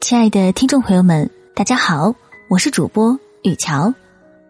[0.00, 2.14] 亲爱的听众朋友们，大家好，
[2.48, 3.92] 我是主播雨乔，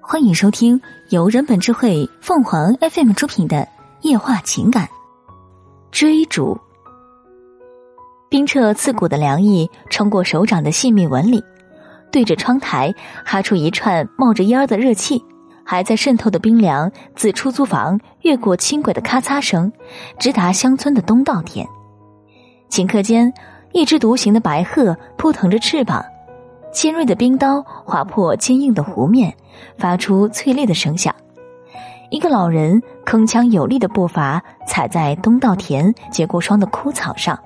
[0.00, 3.56] 欢迎收听由人本智慧凤凰 FM 出品的
[4.02, 4.86] 《夜话情感》。
[5.90, 6.56] 追逐，
[8.30, 11.42] 冰彻刺骨的凉意冲过手掌的细密纹理，
[12.12, 12.94] 对着窗台
[13.24, 15.22] 哈出一串冒着烟儿的热气，
[15.64, 19.70] 还在渗透的冰凉自出租房越过轻轨的咔嚓声，
[20.16, 21.66] 直达乡村的东稻田。
[22.70, 23.30] 顷刻间。
[23.72, 26.04] 一只独行的白鹤扑腾着翅膀，
[26.72, 29.34] 尖锐的冰刀划破坚硬的湖面，
[29.78, 31.14] 发出脆裂的声响。
[32.10, 37.38] 一个老人铿锵有力的步伐踩在东稻田结过霜的枯草上，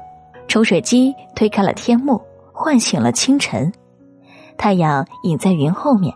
[0.48, 2.20] 抽水机推开了天幕，
[2.52, 3.70] 唤醒了清晨。
[4.56, 6.14] 太阳隐在云后面，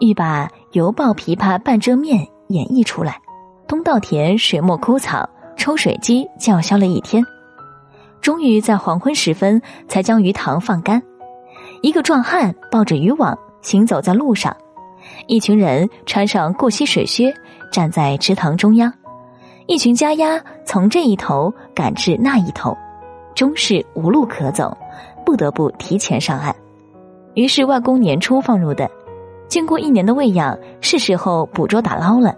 [0.00, 3.20] 欲把犹抱琵琶半遮面演绎出来。
[3.68, 7.24] 东稻田水墨枯草，抽水机叫嚣了一天。
[8.20, 11.02] 终于在黄昏时分才将鱼塘放干。
[11.82, 14.54] 一个壮汉抱着渔网行走在路上，
[15.26, 17.32] 一群人穿上过膝水靴
[17.72, 18.92] 站在池塘中央，
[19.66, 22.76] 一群家鸭从这一头赶至那一头，
[23.34, 24.76] 终是无路可走，
[25.24, 26.54] 不得不提前上岸。
[27.34, 28.90] 于是外公年初放入的，
[29.48, 32.34] 经过一年的喂养，是时候捕捉打捞了。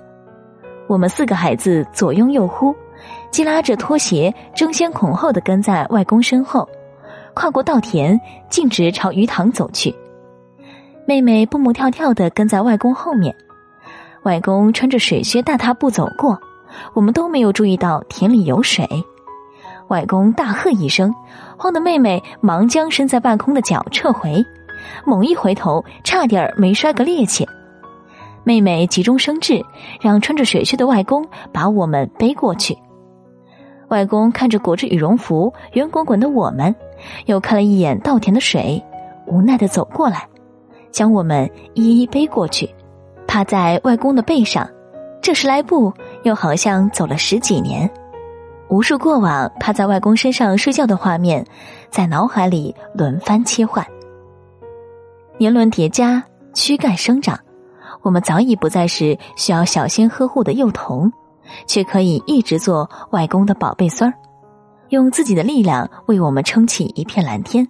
[0.87, 2.75] 我们四个孩子左拥右呼。
[3.31, 6.69] 既拉着拖鞋，争先恐后的跟在外公身后，
[7.35, 9.95] 跨过稻田，径直朝鱼塘走去。
[11.07, 13.35] 妹妹蹦蹦跳跳的跟在外公后面。
[14.23, 16.39] 外公穿着水靴，大踏步走过，
[16.95, 18.87] 我们都没有注意到田里有水。
[19.89, 21.13] 外公大喝一声，
[21.59, 24.45] 慌得妹妹忙将身在半空的脚撤回，
[25.05, 27.47] 猛一回头，差点没摔个趔趄。
[28.45, 29.61] 妹妹急中生智，
[30.01, 32.79] 让穿着水靴的外公把我们背过去。
[33.93, 36.75] 外公看着裹着羽绒服、圆滚滚的我们，
[37.27, 38.83] 又看了一眼稻田的水，
[39.27, 40.27] 无奈的走过来，
[40.91, 42.75] 将我们一一背过去，
[43.29, 44.67] 趴在外公的背上。
[45.21, 47.89] 这十来步，又好像走了十几年。
[48.71, 51.45] 无数过往趴在外公身上睡觉的画面，
[51.91, 53.87] 在脑海里轮番切换。
[55.37, 56.25] 年轮叠加，
[56.55, 57.39] 躯干生长，
[58.01, 61.13] 我们早已不再是需要小心呵护的幼童。
[61.67, 64.15] 却可以一直做外公的宝贝孙儿，
[64.91, 67.67] 用自己的力量为我们撑起一片蓝天。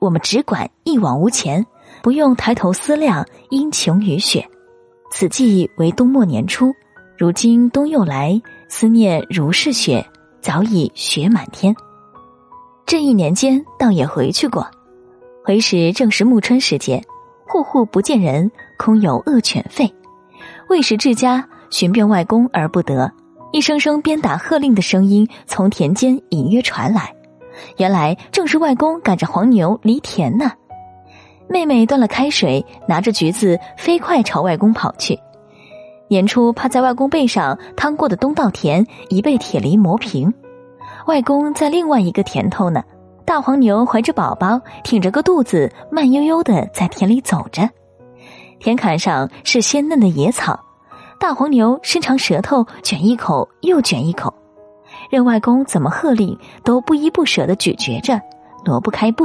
[0.00, 1.64] 我们只管一往无前，
[2.02, 4.48] 不用抬头思量阴晴雨雪。
[5.10, 6.74] 此际为冬末年初，
[7.16, 10.04] 如今冬又来，思念如是雪，
[10.40, 11.74] 早已雪满天。
[12.84, 14.66] 这一年间倒也回去过，
[15.44, 17.02] 回时正是暮春时节，
[17.46, 19.90] 户户不见人，空有恶犬吠。
[20.68, 21.48] 未时至家。
[21.70, 23.10] 寻遍外公而不得，
[23.52, 27.14] 一声声鞭打喝令的声音从田间隐约传来。
[27.76, 30.50] 原来正是外公赶着黄牛犁田呢。
[31.48, 35.18] 妹妹端了开水，拿着橘子飞快朝外公跑去。
[36.08, 40.32] 年初趴在外公背上趟过的东稻田已被铁犁磨平，
[41.06, 42.82] 外公在另外一个田头呢。
[43.26, 47.68] 大黄牛怀着宝宝，挺着个肚子，慢悠悠的在田里走着。
[48.58, 50.58] 田坎上是鲜嫩的野草。
[51.18, 54.32] 大黄牛伸长舌头，卷一口又卷一口，
[55.10, 58.20] 任外公怎么喝令，都不依不舍的咀嚼着，
[58.64, 59.24] 挪不开步。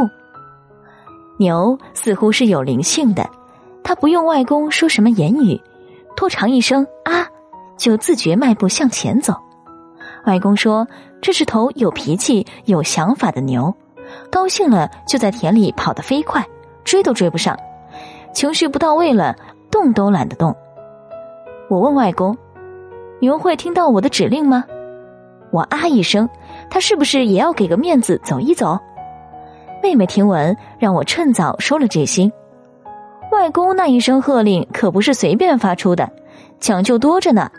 [1.38, 3.30] 牛似乎是有灵性的，
[3.84, 5.60] 它不用外公说什么言语，
[6.16, 7.28] 拖长一声啊，
[7.78, 9.34] 就自觉迈步向前走。
[10.26, 10.88] 外公说
[11.22, 13.74] 这是头有脾气、有想法的牛，
[14.32, 16.46] 高兴了就在田里跑得飞快，
[16.84, 17.56] 追都追不上；
[18.34, 19.36] 情绪不到位了，
[19.72, 20.56] 动都懒得动。
[21.70, 22.36] 我问外公
[23.22, 24.66] ：“牛会听到我的指令吗？”
[25.52, 26.28] 我啊一声，
[26.70, 28.78] 他是不是也要给个面子走一走？
[29.82, 32.32] 妹妹听闻，让我趁早收了这心。
[33.32, 36.10] 外公那一声喝令可不是随便发出的，
[36.60, 37.50] 讲究多着呢。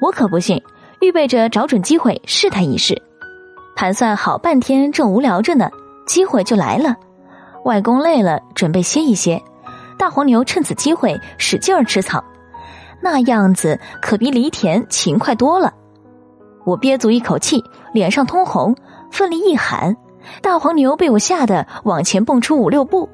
[0.00, 0.60] 我可不信，
[1.00, 3.00] 预备着找准机会试他一试。
[3.76, 5.70] 盘算好半天，正无聊着呢，
[6.06, 6.96] 机会就来了。
[7.64, 9.40] 外公累了，准备歇一歇，
[9.96, 12.22] 大黄牛趁此机会使劲儿吃草。
[13.00, 15.74] 那样子可比犁田勤快多了。
[16.64, 18.76] 我憋足一口气，脸上通红，
[19.10, 19.96] 奋力一喊，
[20.42, 23.08] 大黄牛被我吓得往前蹦出五六步。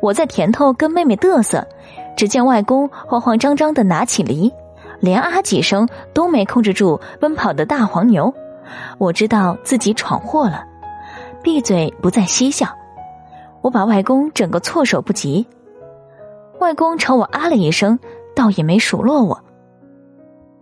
[0.00, 1.66] 我在田头跟妹妹嘚瑟，
[2.16, 4.52] 只见外公慌慌张张的拿起犁，
[5.00, 8.32] 连啊几声都没控制住奔跑的大黄牛。
[8.98, 10.64] 我知道自己闯祸了，
[11.42, 12.68] 闭嘴不再嬉笑。
[13.62, 15.44] 我把外公整个措手不及。
[16.60, 17.98] 外公朝我啊了一声。
[18.36, 19.42] 倒也没数落我。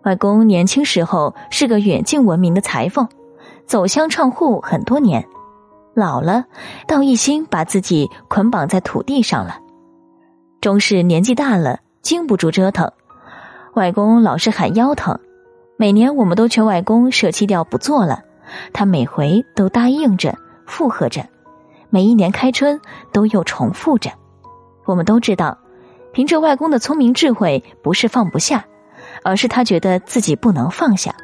[0.05, 3.07] 外公年轻时候是个远近闻名的裁缝，
[3.67, 5.27] 走乡串户很多年。
[5.95, 6.45] 老了，
[6.87, 9.59] 倒一心把自己捆绑在土地上了。
[10.61, 12.91] 终是年纪大了，经不住折腾。
[13.75, 15.19] 外公老是喊腰疼，
[15.77, 18.23] 每年我们都劝外公舍弃掉不做了，
[18.73, 20.37] 他每回都答应着
[20.67, 21.25] 附和着。
[21.91, 22.81] 每一年开春
[23.13, 24.11] 都又重复着。
[24.85, 25.57] 我们都知道，
[26.15, 28.65] 凭着外公的聪明智慧，不是放不下，
[29.23, 31.15] 而是他觉得自己不能放下。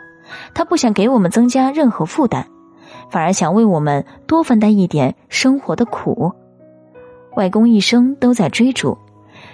[0.53, 2.47] 他不想给我们增加任何负担。
[3.09, 6.33] 反而想为我们多分担一点生活的苦。
[7.37, 8.97] 外公一生都在追逐，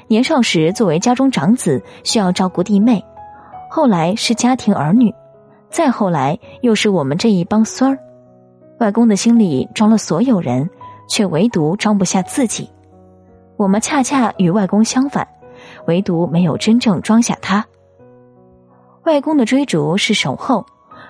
[0.08, 3.02] 年少时作为家中长子需要照顾弟妹，
[3.70, 5.14] 后来是家庭儿女，
[5.70, 7.98] 再后来又是我们这一帮孙儿。
[8.78, 10.68] 外公的心里装了所有人，
[11.08, 12.68] 却唯独装不下自己。
[13.56, 15.26] 我们恰恰与外公相反，
[15.86, 17.64] 唯独没有真正装下他。
[19.04, 20.66] 外公的追逐是守候，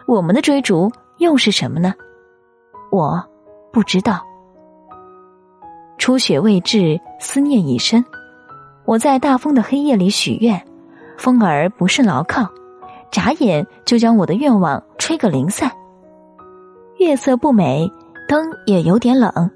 [0.06, 1.94] 我们的追逐又是什么呢？
[2.90, 3.22] 我
[3.72, 4.22] 不知道，
[5.98, 8.04] 初雪未至，思念已深。
[8.84, 10.64] 我在大风的黑夜里许愿，
[11.18, 12.48] 风儿不甚牢靠，
[13.10, 15.70] 眨眼就将我的愿望吹个零散。
[16.98, 17.90] 月色不美，
[18.28, 19.50] 灯也有点冷，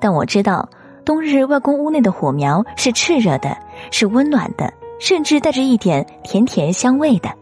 [0.00, 0.68] 但我知道，
[1.06, 3.56] 冬日外公屋内的火苗是炽热的，
[3.92, 7.32] 是温暖的，甚至带着一点甜甜香味的。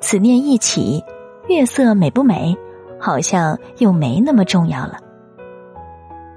[0.00, 1.04] 此念一起，
[1.48, 2.56] 月色美不美？
[2.98, 4.96] 好像又没那么重要了。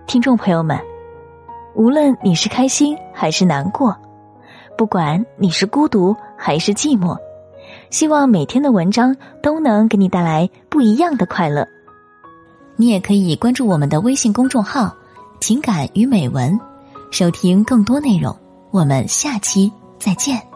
[0.07, 0.77] 听众朋友们，
[1.73, 3.95] 无论你是开心还是难过，
[4.77, 7.17] 不管你是孤独还是寂寞，
[7.91, 11.65] 希望每天的文章都能给你带来不一样的快乐。
[12.75, 14.93] 你也可以关注我们的微信公众号
[15.39, 16.57] “情感与美文”，
[17.11, 18.35] 收听更多内容。
[18.71, 20.54] 我们下期再见。